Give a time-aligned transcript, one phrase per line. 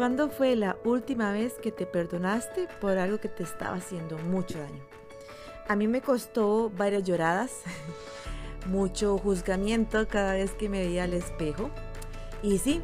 [0.00, 4.58] ¿Cuándo fue la última vez que te perdonaste por algo que te estaba haciendo mucho
[4.58, 4.82] daño?
[5.68, 7.50] A mí me costó varias lloradas,
[8.66, 11.68] mucho juzgamiento cada vez que me veía al espejo
[12.42, 12.80] y sí,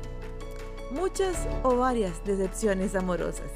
[0.90, 3.50] muchas o varias decepciones amorosas.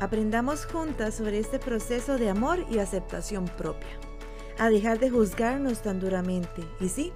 [0.00, 4.00] Aprendamos juntas sobre este proceso de amor y aceptación propia,
[4.58, 7.12] a dejar de juzgarnos tan duramente y sí,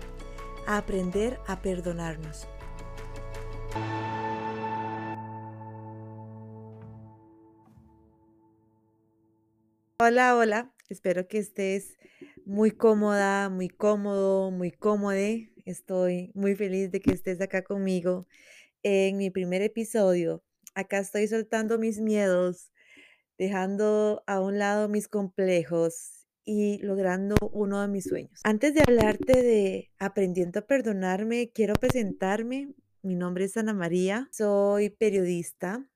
[0.68, 2.46] a aprender a perdonarnos.
[10.02, 10.74] Hola, hola.
[10.88, 11.98] Espero que estés
[12.46, 15.52] muy cómoda, muy cómodo, muy cómode.
[15.66, 18.26] Estoy muy feliz de que estés acá conmigo
[18.82, 20.42] en mi primer episodio.
[20.74, 22.72] Acá estoy soltando mis miedos,
[23.36, 28.40] dejando a un lado mis complejos y logrando uno de mis sueños.
[28.42, 32.72] Antes de hablarte de aprendiendo a perdonarme, quiero presentarme.
[33.02, 35.86] Mi nombre es Ana María, soy periodista,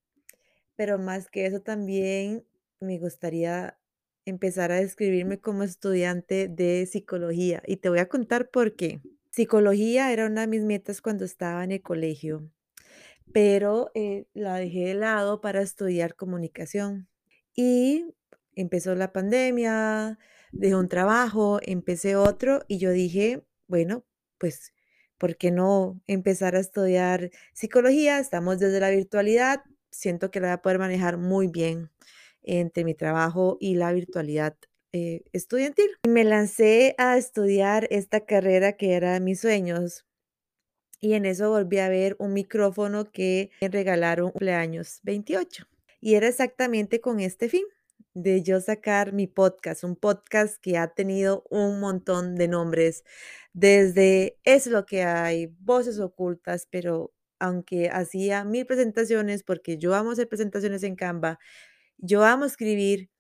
[0.77, 2.45] pero más que eso también
[2.81, 3.79] me gustaría
[4.27, 9.01] empezar a describirme como estudiante de psicología y te voy a contar por qué.
[9.31, 12.49] Psicología era una de mis metas cuando estaba en el colegio,
[13.33, 17.09] pero eh, la dejé de lado para estudiar comunicación
[17.55, 18.07] y
[18.55, 20.19] empezó la pandemia,
[20.53, 24.05] dejé un trabajo, empecé otro y yo dije, bueno,
[24.39, 24.73] pues,
[25.19, 28.19] ¿por qué no empezar a estudiar psicología?
[28.19, 31.91] Estamos desde la virtualidad, siento que la voy a poder manejar muy bien
[32.45, 34.57] entre mi trabajo y la virtualidad
[34.93, 35.91] eh, estudiantil.
[36.07, 40.07] Me lancé a estudiar esta carrera que era mis sueños
[41.01, 45.67] y en eso volví a ver un micrófono que me regalaron cumpleaños 28
[46.01, 47.65] y era exactamente con este fin
[48.15, 53.05] de yo sacar mi podcast, un podcast que ha tenido un montón de nombres,
[53.53, 60.13] desde Es lo que hay, Voces ocultas, pero aunque hacía mil presentaciones, porque yo amo
[60.13, 61.39] hacer presentaciones en Canva,
[61.99, 63.11] yo amo escribir,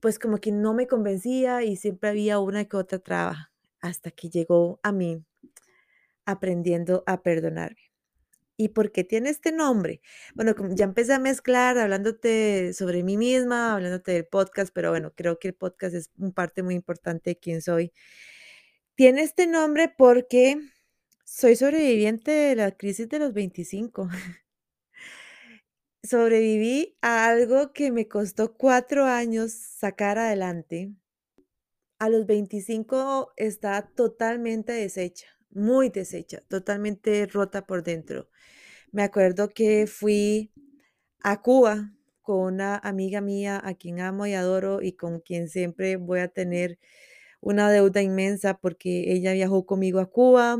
[0.00, 4.30] pues como que no me convencía y siempre había una que otra traba hasta que
[4.30, 5.24] llegó a mí
[6.26, 7.94] aprendiendo a perdonarme.
[8.56, 10.00] ¿Y por qué tiene este nombre?
[10.34, 15.38] Bueno, ya empecé a mezclar hablándote sobre mí misma, hablándote del podcast, pero bueno, creo
[15.38, 17.92] que el podcast es un parte muy importante de quién soy.
[18.94, 20.60] Tiene este nombre porque
[21.24, 24.08] soy sobreviviente de la crisis de los 25.
[26.04, 30.92] Sobreviví a algo que me costó cuatro años sacar adelante.
[31.98, 38.28] A los 25 estaba totalmente deshecha, muy deshecha, totalmente rota por dentro.
[38.92, 40.52] Me acuerdo que fui
[41.22, 45.96] a Cuba con una amiga mía a quien amo y adoro y con quien siempre
[45.96, 46.78] voy a tener
[47.40, 50.58] una deuda inmensa porque ella viajó conmigo a Cuba,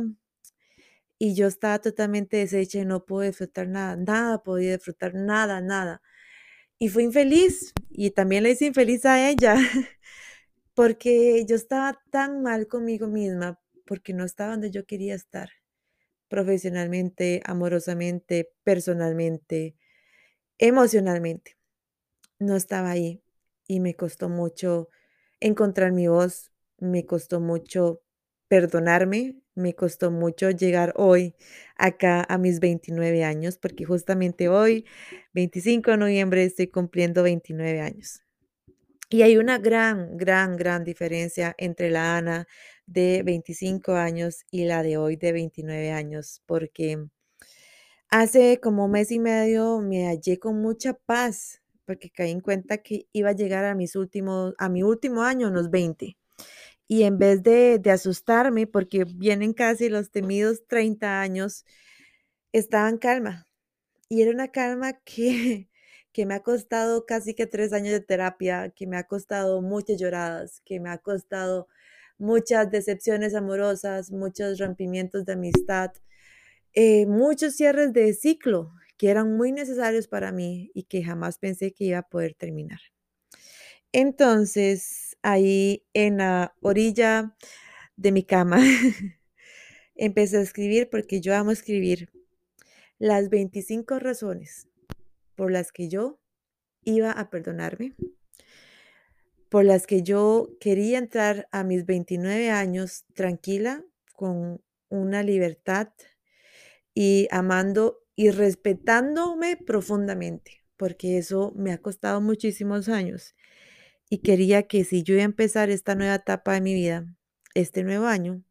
[1.18, 6.02] y yo estaba totalmente deshecha y no pude disfrutar nada, nada podía disfrutar, nada, nada.
[6.78, 9.56] Y fui infeliz y también le hice infeliz a ella
[10.74, 15.50] porque yo estaba tan mal conmigo misma, porque no estaba donde yo quería estar,
[16.28, 19.76] profesionalmente, amorosamente, personalmente,
[20.58, 21.56] emocionalmente.
[22.38, 23.22] No estaba ahí
[23.66, 24.88] y me costó mucho
[25.40, 28.02] encontrar mi voz, me costó mucho
[28.48, 31.34] perdonarme, me costó mucho llegar hoy
[31.76, 34.84] acá a mis 29 años, porque justamente hoy,
[35.32, 38.22] 25 de noviembre, estoy cumpliendo 29 años.
[39.10, 42.46] Y hay una gran, gran, gran diferencia entre la Ana
[42.86, 47.06] de 25 años y la de hoy de 29 años, porque
[48.10, 52.78] hace como un mes y medio me hallé con mucha paz, porque caí en cuenta
[52.78, 56.16] que iba a llegar a mis últimos, a mi último año, unos 20
[56.86, 61.64] y en vez de, asustarme, porque vienen casi los temidos 30 años,
[62.52, 63.48] estaba en calma.
[64.08, 65.68] Y era una calma que,
[66.12, 69.98] que me ha costado casi que tres años de terapia, que me ha costado muchas
[69.98, 71.68] lloradas, que me ha costado
[72.18, 75.92] muchas decepciones amorosas, muchos rompimientos de amistad,
[76.74, 81.72] eh, muchos cierres de ciclo que eran muy necesarios para mí y que jamás pensé
[81.72, 82.80] que iba a poder terminar.
[83.92, 87.34] Entonces, ahí en la orilla
[87.96, 88.60] de mi cama,
[89.96, 92.10] empecé a escribir porque yo amo escribir.
[92.98, 94.68] Las 25 razones
[95.34, 96.20] por las que yo
[96.84, 97.94] iba a perdonarme,
[99.48, 105.88] por las que yo quería entrar a mis 29 años tranquila, con una libertad
[106.94, 113.34] y amando y respetándome profundamente, porque eso me ha costado muchísimos años
[114.08, 117.06] y quería que si yo iba a empezar esta nueva etapa de mi vida,
[117.54, 118.42] este nuevo año,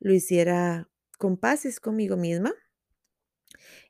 [0.00, 0.88] lo hiciera
[1.18, 2.52] con paces conmigo misma.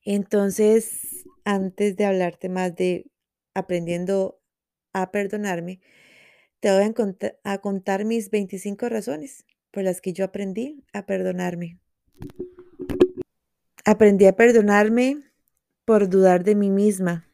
[0.05, 3.11] Entonces, antes de hablarte más de
[3.55, 4.41] aprendiendo
[4.93, 5.81] a perdonarme,
[6.61, 11.79] te voy a, a contar mis 25 razones por las que yo aprendí a perdonarme.
[13.85, 15.19] Aprendí a perdonarme
[15.85, 17.29] por dudar de mí misma,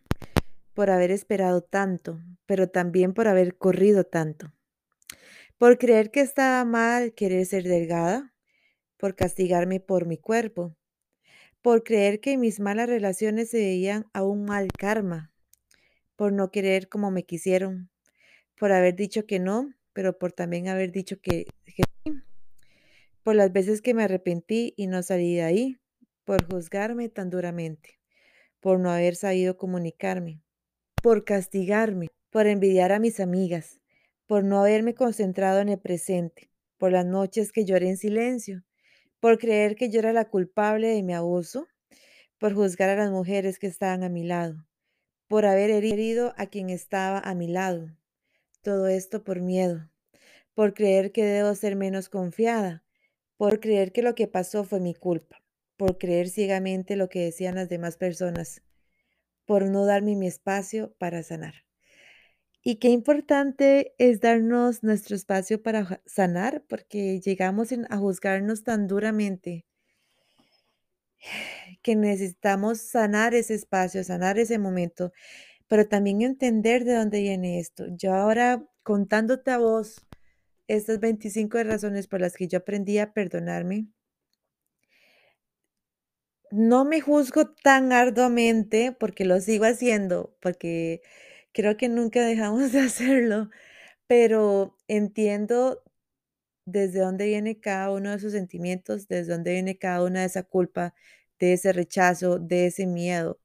[0.75, 2.21] por haber esperado tanto,
[2.51, 4.53] pero también por haber corrido tanto,
[5.57, 8.35] por creer que estaba mal querer ser delgada,
[8.97, 10.77] por castigarme por mi cuerpo,
[11.63, 15.33] por creer que mis malas relaciones se veían a un mal karma,
[16.17, 17.89] por no querer como me quisieron,
[18.59, 22.15] por haber dicho que no, pero por también haber dicho que, que sí,
[23.23, 25.79] por las veces que me arrepentí y no salí de ahí,
[26.25, 28.01] por juzgarme tan duramente,
[28.59, 30.43] por no haber sabido comunicarme,
[31.01, 33.81] por castigarme, por envidiar a mis amigas,
[34.27, 38.65] por no haberme concentrado en el presente, por las noches que lloré en silencio,
[39.19, 41.67] por creer que yo era la culpable de mi abuso,
[42.39, 44.67] por juzgar a las mujeres que estaban a mi lado,
[45.29, 47.89] por haber herido a quien estaba a mi lado.
[48.63, 49.91] Todo esto por miedo,
[50.55, 52.85] por creer que debo ser menos confiada,
[53.37, 55.43] por creer que lo que pasó fue mi culpa,
[55.77, 58.63] por creer ciegamente lo que decían las demás personas,
[59.45, 61.70] por no darme mi espacio para sanar.
[62.63, 69.65] Y qué importante es darnos nuestro espacio para sanar, porque llegamos a juzgarnos tan duramente
[71.83, 75.13] que necesitamos sanar ese espacio, sanar ese momento,
[75.69, 77.87] pero también entender de dónde viene esto.
[77.97, 80.07] Yo ahora contándote a vos
[80.69, 83.89] estas 25 razones por las que yo aprendí a perdonarme,
[86.51, 91.01] no me juzgo tan arduamente porque lo sigo haciendo, porque
[91.53, 93.51] creo que nunca dejamos de hacerlo,
[94.07, 95.83] pero entiendo
[96.67, 100.45] desde dónde viene cada uno de esos sentimientos, desde dónde viene cada una de esa
[100.45, 100.95] culpa,
[101.41, 103.41] de ese rechazo, de ese miedo.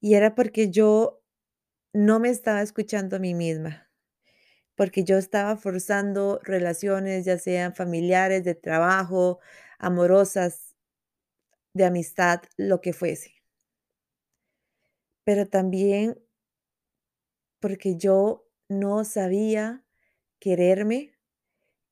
[0.00, 1.22] Y era porque yo
[1.92, 3.90] no me estaba escuchando a mí misma,
[4.76, 9.40] porque yo estaba forzando relaciones, ya sean familiares, de trabajo,
[9.78, 10.74] amorosas,
[11.74, 13.34] de amistad, lo que fuese.
[15.24, 16.18] Pero también
[17.64, 19.86] porque yo no sabía
[20.38, 21.14] quererme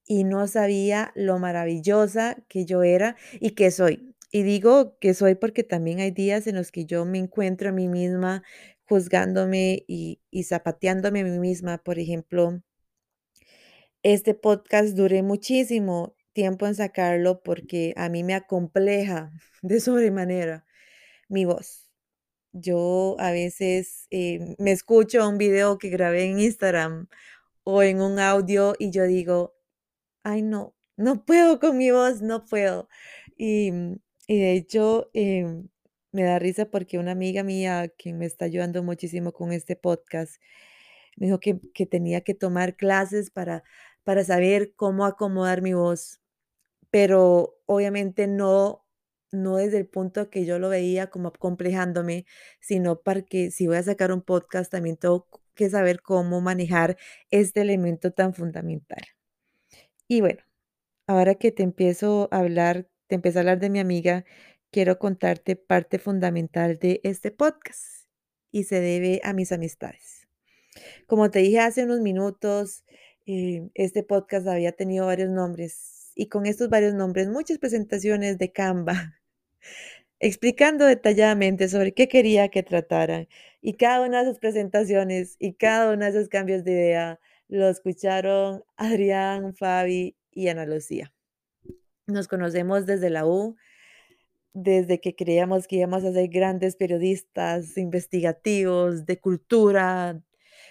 [0.04, 4.14] y no sabía lo maravillosa que yo era y que soy.
[4.30, 7.72] Y digo que soy porque también hay días en los que yo me encuentro a
[7.72, 8.42] mí misma
[8.84, 11.78] juzgándome y, zapateándome a mí misma.
[11.78, 12.62] Por ejemplo,
[14.02, 19.32] este podcast duré muchísimo tiempo en sacarlo porque a mí me acompleja
[19.62, 20.66] de sobremanera
[21.30, 21.91] mi voz.
[22.52, 27.08] Yo a veces eh, me escucho un video que grabé en Instagram
[27.64, 29.54] o en un audio y yo digo,
[30.25, 32.88] Ay, no, no puedo con mi voz, no puedo.
[33.37, 33.96] Y, mm,
[34.28, 35.69] y de hecho, em,
[36.12, 40.40] me da risa porque una amiga mía que me está ayudando muchísimo con este podcast,
[41.16, 43.64] me dijo que, que tenía que tomar clases para,
[44.04, 46.20] para saber cómo acomodar mi voz,
[46.90, 48.81] pero obviamente no,
[49.32, 52.26] no desde el punto que yo lo veía como acomplejándome,
[52.61, 56.96] sino para que si voy a sacar un podcast también tengo que saber cómo manejar
[57.31, 59.02] este elemento tan fundamental.
[60.08, 60.43] Y bueno.
[61.06, 64.25] Ahora que te empiezo a hablar, te empiezo a hablar de mi amiga,
[64.70, 68.06] quiero contarte parte fundamental de este podcast
[68.52, 70.28] y se debe a mis amistades.
[71.06, 72.85] Como te dije hace unos minutos,
[73.26, 78.52] eh, este podcast había tenido varios nombres y con estos varios nombres muchas presentaciones de
[78.52, 79.22] Canva
[80.23, 83.28] explicando detalladamente sobre qué quería que trataran.
[83.61, 87.69] Y cada una de esas presentaciones y cada uno de esos cambios de idea lo
[87.69, 91.12] escucharon Adrián, Fabi y Ana Lucía.
[92.07, 93.57] Nos conocemos desde la U,
[94.54, 100.23] desde que creíamos que íbamos a ser grandes periodistas investigativos de cultura,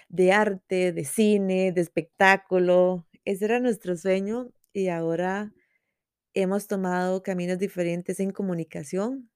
[0.08, 3.06] de arte, de cine, de espectáculo.
[3.24, 5.52] Ese era nuestro sueño y ahora
[6.34, 9.30] hemos tomado caminos diferentes en comunicación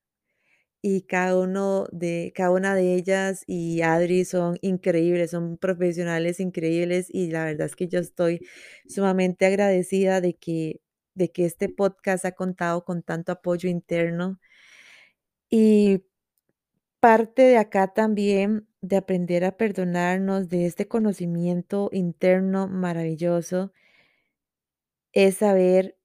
[0.83, 7.09] y cada uno de cada una de ellas y Adri son increíbles, son profesionales increíbles
[7.11, 8.41] y la verdad es que yo estoy
[8.88, 10.81] sumamente agradecida de que
[11.15, 14.38] de que este podcast ha contado con tanto apoyo interno.
[15.50, 16.05] Y
[17.00, 23.73] parte de acá también de aprender a perdonarnos de este conocimiento interno maravilloso
[25.12, 25.97] es saber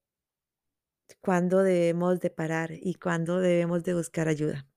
[1.21, 4.67] cuándo debemos de parar y cuándo debemos de buscar ayuda.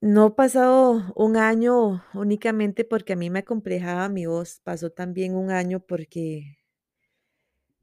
[0.00, 5.34] No ha pasado un año únicamente porque a mí me acomplejaba mi voz, pasó también
[5.34, 6.58] un año porque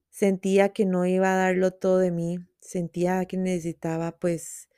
[0.10, 4.69] sentía que no iba a darlo todo de mí, sentía que necesitaba pues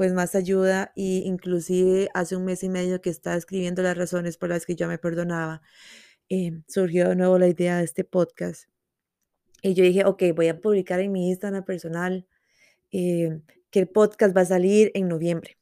[0.00, 4.38] pues más ayuda y inclusive hace un mes y medio que estaba escribiendo las razones
[4.38, 5.60] por las que yo me perdonaba,
[6.30, 8.69] em, surgió de nuevo la idea de este podcast.
[9.62, 12.26] Y yo dije, ok, voy a publicar en mi Instagram personal
[12.92, 15.58] em, que el podcast va a salir en noviembre.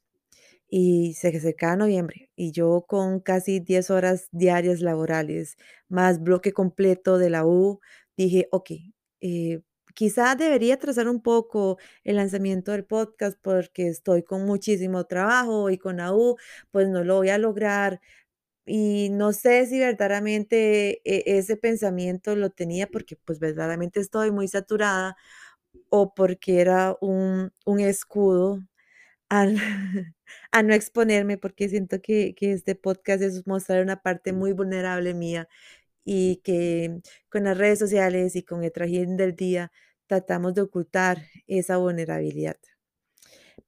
[0.69, 5.57] Y se acercaba noviembre y yo con casi 10 horas diarias laborales,
[5.89, 7.81] más bloque completo de la U,
[8.17, 8.71] dije, ok,
[9.21, 9.61] eh,
[9.95, 15.77] quizás debería trazar un poco el lanzamiento del podcast porque estoy con muchísimo trabajo y
[15.77, 16.37] con la U,
[16.71, 17.99] pues no lo voy a lograr.
[18.69, 24.47] Y no sé si verdaderamente e- ese pensamiento lo tenía porque pues verdaderamente estoy muy
[24.49, 25.17] saturada
[25.89, 28.61] o porque era un, un escudo
[29.29, 29.55] al
[30.51, 35.13] a no exponerme, porque siento que que este podcast es mostrar una parte muy vulnerable
[35.13, 35.47] mía,
[36.05, 39.71] y que con las redes sociales y con el trajín del día
[40.07, 42.57] tratamos de ocultar esa vulnerabilidad.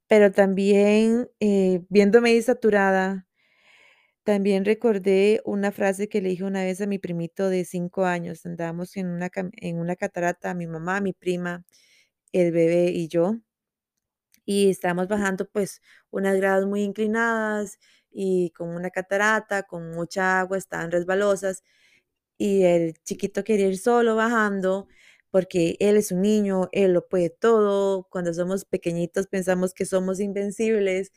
[0.07, 3.27] Pero también, eh, viéndome saturada,
[4.23, 8.45] también recordé una frase que le dije una vez a mi primito de 5 años.
[8.45, 11.65] Andábamos en una en una catarata, mi mamá, mi prima,
[12.33, 13.35] el bebé y yo.
[14.47, 17.77] Y estábamos bajando, pues, unas gradas muy inclinadas
[18.11, 21.63] y con una catarata, con mucha agua, estaban resbalosas,
[22.37, 24.87] y el chiquito quería ir solo bajando,
[25.31, 28.07] porque él es un niño, él lo puede todo.
[28.11, 31.11] Cuando somos pequeñitos pensamos que somos invencibles.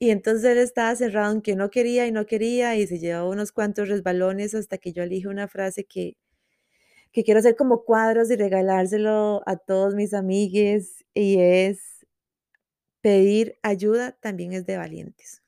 [0.00, 3.28] Y entonces él estaba cerrado en que no quería y no quería, y se llevaba
[3.28, 6.14] unos cuantos resbalones hasta que yo elige una frase que
[7.12, 12.04] que quiero hacer como cuadros y regalárselo a todos mis amigues, y es
[13.00, 15.42] Pedir ayuda también es de valientes.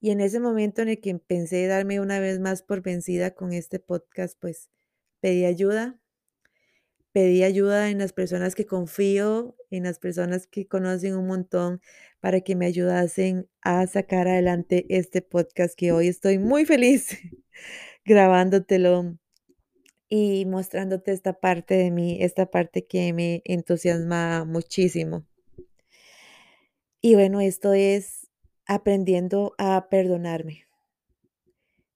[0.00, 3.52] Y en ese momento en el que pensé darme una vez más por vencida con
[3.52, 4.70] este podcast, pues
[5.20, 6.00] pedí ayuda,
[7.12, 11.80] pedí ayuda en las personas que confío, en las personas que conocen un montón,
[12.26, 17.16] para que me ayudasen a sacar adelante este podcast que hoy estoy muy feliz
[18.04, 19.16] grabándotelo
[20.08, 25.24] y mostrándote esta parte de mí, esta parte que me entusiasma muchísimo.
[27.00, 28.28] Y bueno, esto es
[28.66, 30.66] aprendiendo a perdonarme.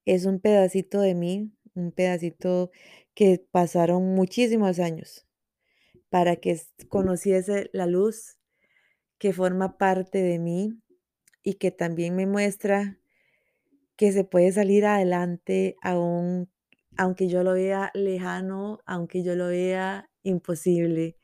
[0.05, 2.71] Es un pedacito de mí, un pedacito
[3.15, 5.27] que pasaron muchísimos años
[6.09, 6.57] para que
[6.89, 8.37] conociese la luz
[9.21, 10.81] que forma parte de mí
[11.45, 12.99] y que también me muestra
[13.95, 16.51] que se puede salir adelante aún,
[16.97, 21.19] aunque yo lo vea lejano, aunque yo lo vea imposible.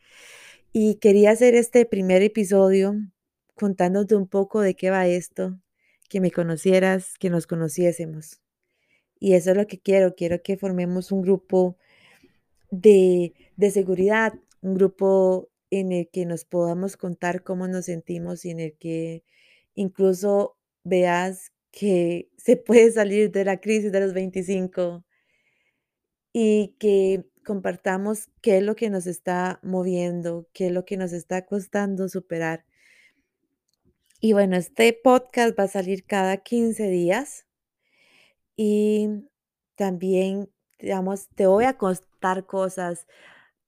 [0.72, 2.94] Y quería hacer este primer episodio
[3.54, 5.58] contándote un poco de qué va esto,
[6.10, 8.42] que me conocieras, que nos conociésemos.
[9.18, 11.78] Y eso es lo que quiero, quiero que formemos un grupo
[12.70, 18.50] de, de seguridad, un grupo en el que nos podamos contar cómo nos sentimos y
[18.50, 19.24] en el que
[19.74, 25.04] incluso veas que se puede salir de la crisis de los 25
[26.32, 31.12] y que compartamos qué es lo que nos está moviendo, qué es lo que nos
[31.12, 32.64] está costando superar.
[34.20, 37.46] Y bueno, este podcast va a salir cada 15 días
[38.56, 39.08] y
[39.76, 43.06] también, digamos, te voy a contar cosas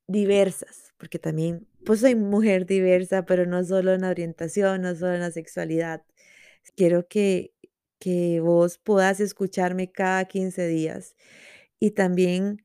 [0.07, 5.14] diversas, porque también, pues soy mujer diversa, pero no solo en la orientación, no solo
[5.14, 6.04] en la sexualidad.
[6.76, 7.54] Quiero que,
[7.99, 11.16] que vos puedas escucharme cada 15 días
[11.80, 12.62] y también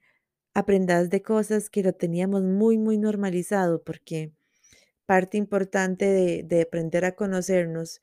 [0.54, 4.34] aprendas de cosas que lo teníamos muy, muy normalizado, porque
[5.06, 8.02] parte importante de, de aprender a conocernos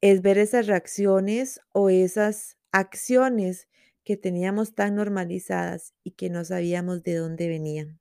[0.00, 3.68] es ver esas reacciones o esas acciones
[4.04, 8.00] que teníamos tan normalizadas y que no sabíamos de dónde venían.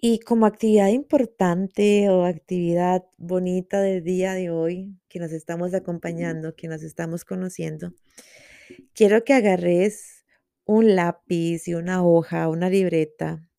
[0.00, 6.54] Y como actividad importante o actividad bonita del día de hoy, que nos estamos acompañando,
[6.54, 7.92] que nos estamos conociendo,
[8.94, 10.24] quiero que agarres
[10.64, 13.50] un lápiz y una hoja, una libreta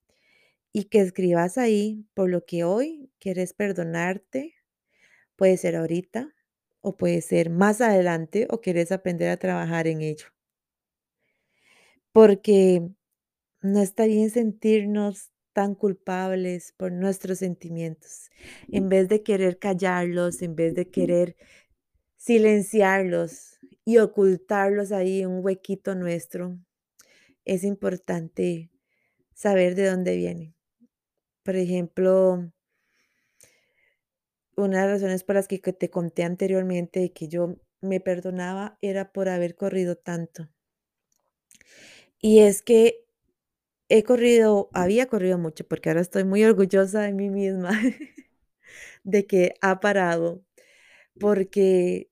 [0.72, 4.56] y que escribas ahí por lo que hoy quieres perdonarte.
[5.36, 6.34] Puede ser ahorita
[6.80, 10.28] o puede ser más adelante o quieres aprender a trabajar en ello.
[12.14, 12.88] Porque
[13.62, 18.30] no está bien sentirnos tan culpables por nuestros sentimientos.
[18.70, 21.36] En vez de querer callarlos, en vez de querer
[22.18, 26.58] silenciarlos y ocultarlos ahí en un huequito nuestro,
[27.46, 28.70] es importante
[29.34, 30.56] saber de dónde vienen.
[31.44, 32.52] Por ejemplo,
[34.56, 38.00] una de las razones por las que que te conté anteriormente de que yo me
[38.00, 40.50] perdonaba era por haber corrido tanto.
[42.22, 43.06] Y es que
[43.90, 47.72] he corrido, había corrido mucho, porque ahora estoy muy orgullosa de mí misma.
[49.04, 50.44] de que ha parado,
[51.20, 52.10] porque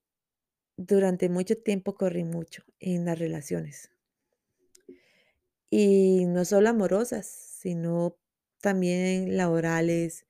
[0.77, 3.91] durante mucho tiempo corrí mucho en las relaciones.
[5.69, 8.17] Y no solo amorosas, sino
[8.61, 10.25] también laborales,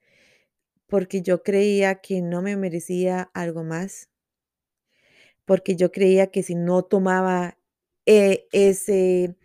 [0.87, 4.09] porque yo creía que no me merecía algo más,
[5.45, 7.57] porque yo creía que si no tomaba
[8.05, 9.35] eh, ese,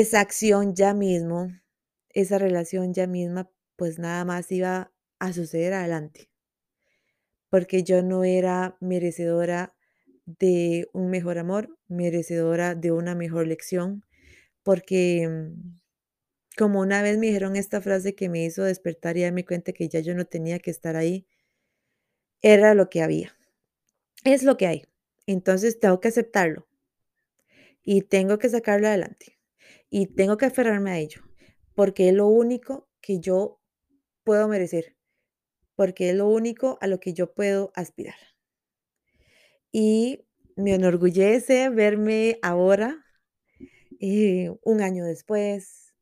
[0.00, 1.52] esa acción ya mismo,
[2.08, 6.30] esa relación ya misma, pues nada más iba a suceder adelante,
[7.50, 9.74] porque yo no era merecedora
[10.24, 14.02] de un mejor amor, merecedora de una mejor lección,
[14.62, 15.78] porque mm,
[16.56, 19.90] como una vez me dijeron esta frase que me hizo despertar y darme cuenta que
[19.90, 21.26] ya yo no tenía que estar ahí,
[22.40, 23.36] era lo que había.
[24.24, 24.84] Es lo que hay.
[25.26, 26.66] Entonces tengo que aceptarlo
[27.82, 29.41] y tengo que sacarlo adelante
[29.94, 31.20] y tengo que aferrarme a ello,
[31.74, 33.60] porque es lo único que yo
[34.24, 34.96] puedo merecer,
[35.76, 38.16] porque es lo único a lo que yo puedo aspirar.
[39.70, 40.24] Y
[40.56, 43.04] me enorgullece verme ahora,
[44.00, 45.94] eh, un año después,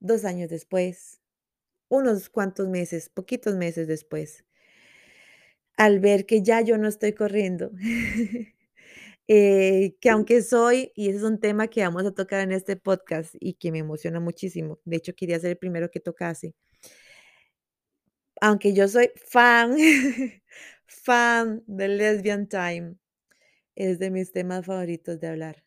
[0.00, 1.20] dos años después,
[1.90, 4.46] unos cuantos meses, poquitos meses después,
[5.76, 7.72] al ver que ya yo no estoy corriendo.
[9.34, 12.76] Eh, que aunque soy, y ese es un tema que vamos a tocar en este
[12.76, 16.54] podcast y que me emociona muchísimo, de hecho quería ser el primero que tocase.
[18.42, 19.74] Aunque yo soy fan,
[20.86, 22.96] fan de Lesbian Time,
[23.74, 25.64] es de mis temas favoritos de hablar.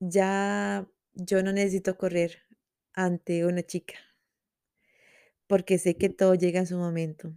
[0.00, 2.38] Ya yo no necesito correr
[2.94, 3.96] ante una chica,
[5.46, 7.34] porque sé que todo llega en su momento.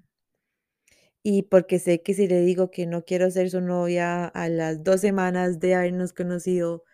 [1.29, 4.83] Y porque sé que si le digo que no quiero ser su novia a las
[4.85, 6.85] dos semanas de habernos conocido,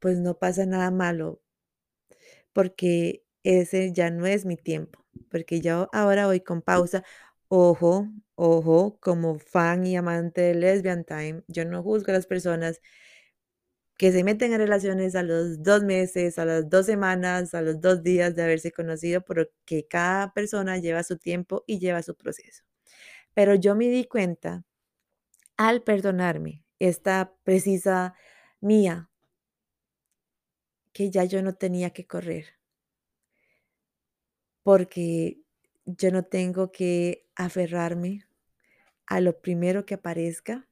[0.00, 1.42] pues no pasa nada malo,
[2.52, 7.04] porque ese ya no es mi tiempo, porque yo ahora voy con pausa.
[7.48, 12.80] Ojo, ojo, como fan y amante de Lesbian Time, yo no juzgo a las personas
[13.96, 17.80] que se meten en relaciones a los dos meses, a las dos semanas, a los
[17.80, 22.62] dos días de haberse conocido, porque cada persona lleva su tiempo y lleva su proceso.
[23.34, 24.64] Pero yo me di cuenta
[25.56, 28.14] al perdonarme esta precisa
[28.60, 29.10] mía
[30.92, 32.54] que ya yo no tenía que correr,
[34.62, 35.40] porque
[35.84, 38.26] yo no tengo que aferrarme
[39.06, 40.68] a lo primero que aparezca,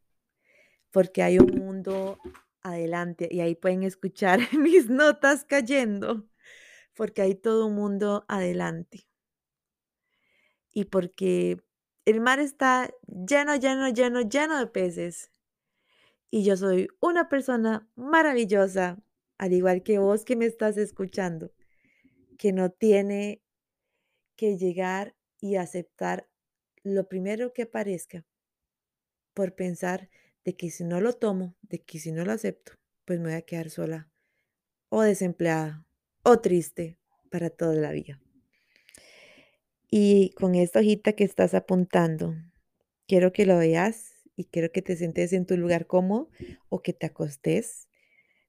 [0.90, 2.18] porque hay un mundo
[2.62, 6.29] adelante y ahí pueden escuchar mis notas cayendo,
[6.94, 9.07] porque hay todo un mundo adelante.
[10.75, 11.59] Y porque
[12.05, 15.31] el mar está lleno, lleno, lleno, lleno de peces.
[16.31, 19.03] Y yo soy una persona maravillosa,
[19.38, 21.53] al igual que vos que me estás escuchando,
[22.38, 23.43] que no tiene
[24.37, 26.29] que llegar y aceptar
[26.83, 28.25] lo primero que aparezca
[29.35, 30.09] por pensar
[30.45, 32.73] de que si no lo tomo, de que si no lo acepto,
[33.05, 34.11] pues me voy a quedar sola
[34.88, 35.87] o desempleada
[36.25, 36.99] o triste
[37.31, 38.21] para toda la vida.
[39.94, 42.35] Y con esta hojita que estás apuntando,
[43.07, 46.31] quiero que lo veas y quiero que te sientes en tu lugar cómodo
[46.70, 47.90] o que te acostes,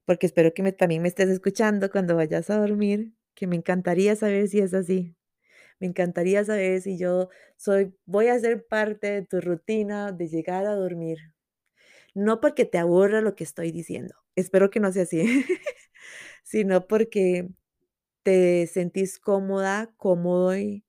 [0.06, 4.47] porque espero que también me estés escuchando cuando vayas a dormir, que me encantaría saber
[4.47, 5.17] si es así.
[5.82, 7.27] Me encantaría saber si yo
[7.58, 11.17] soy, voy a ser parte de tu rutina de llegar a dormir.
[12.15, 15.23] No porque te aburra lo que estoy diciendo, espero que no sea así,
[16.43, 17.49] sino porque
[18.23, 20.86] te sentís cómoda, cómodo y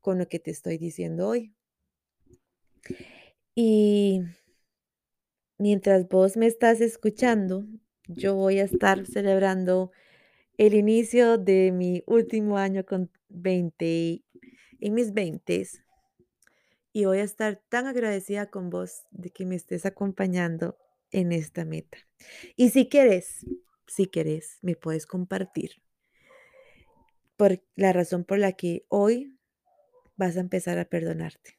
[0.00, 1.54] con lo que te estoy diciendo hoy.
[3.54, 4.22] Y
[5.58, 7.66] mientras vos me estás escuchando,
[8.06, 9.92] yo voy a estar celebrando
[10.56, 14.24] el inicio de mi último año con 20,
[14.80, 15.66] en mis 20
[16.92, 20.76] y voy a estar tan agradecida con vos de que me estés acompañando
[21.10, 21.98] en esta meta.
[22.56, 23.46] Y si quieres,
[23.86, 25.82] si quieres, me puedes compartir
[27.36, 29.39] por la razón por la que hoy
[30.20, 31.58] vas a empezar a perdonarte.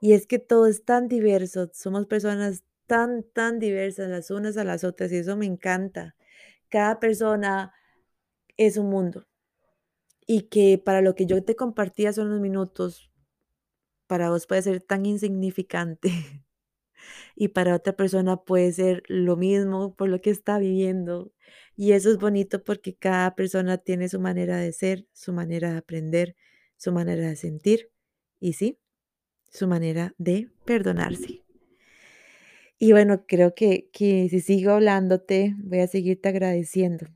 [0.00, 4.64] Y es que todo es tan diverso, somos personas tan, tan diversas las unas a
[4.64, 6.16] las otras y eso me encanta.
[6.68, 7.74] Cada persona
[8.56, 9.26] es un mundo
[10.26, 13.10] y que para lo que yo te compartía son unos minutos,
[14.06, 16.10] para vos puede ser tan insignificante
[17.36, 21.32] y para otra persona puede ser lo mismo por lo que está viviendo.
[21.76, 25.78] Y eso es bonito porque cada persona tiene su manera de ser, su manera de
[25.78, 26.36] aprender,
[26.82, 27.92] su manera de sentir
[28.40, 28.80] y sí,
[29.52, 31.44] su manera de perdonarse.
[32.76, 37.06] Y bueno, creo que, que si sigo hablándote, voy a seguirte agradeciendo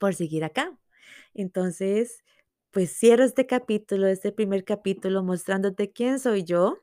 [0.00, 0.76] por seguir acá.
[1.32, 2.24] Entonces,
[2.72, 6.82] pues cierro este capítulo, este primer capítulo, mostrándote quién soy yo,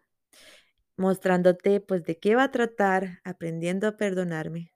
[0.95, 4.71] mostrándote pues de qué va a tratar, aprendiendo a perdonarme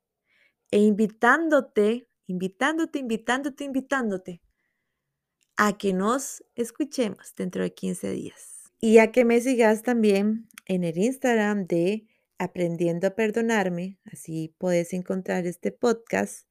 [0.72, 4.42] e invitándote, invitándote, invitándote, invitándote
[5.64, 8.74] a que nos escuchemos dentro de 15 días.
[8.80, 12.08] Y a que me sigas también en el Instagram de
[12.40, 16.48] Aprendiendo a Perdonarme, así puedes encontrar este podcast,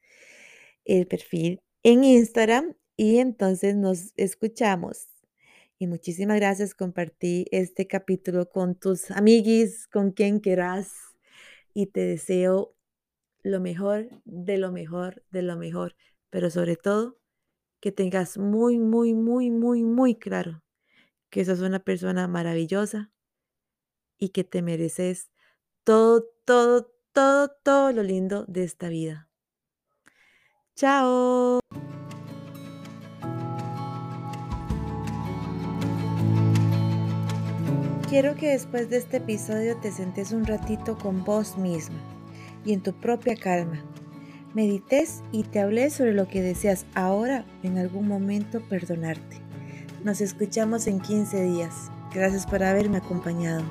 [0.85, 5.09] el perfil en Instagram y entonces nos escuchamos.
[5.77, 10.93] Y muchísimas gracias, compartí este capítulo con tus amiguis, con quien quieras
[11.75, 12.77] y te deseo
[13.43, 15.97] lo mejor, de lo mejor, de lo mejor,
[16.31, 17.20] pero sobre todo
[17.81, 20.63] que tengas muy, muy, muy, muy, muy claro
[21.31, 23.11] que sos una persona maravillosa
[24.19, 25.31] y que te mereces
[25.85, 29.29] todo, todo, todo, todo lo lindo de esta vida.
[30.77, 31.61] Chao.
[38.09, 42.01] Quiero que después de este episodio te sentes un ratito con vos misma
[42.65, 43.85] y en tu propia calma.
[44.55, 49.39] Medites y te hablé sobre lo que deseas ahora en algún momento perdonarte.
[50.03, 51.91] Nos escuchamos en 15 días.
[52.13, 53.63] Gracias por haberme acompañado.